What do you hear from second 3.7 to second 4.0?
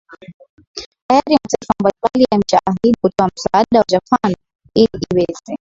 kwa